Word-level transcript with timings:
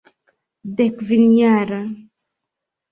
Dekkvinjara. 0.75 1.81